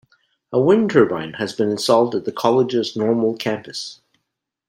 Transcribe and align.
A 0.51 0.59
Wind-turbine 0.59 1.33
has 1.33 1.53
been 1.53 1.69
installed 1.69 2.15
at 2.15 2.25
the 2.25 2.31
College's 2.31 2.95
Normal 2.95 3.37
campus. 3.37 4.01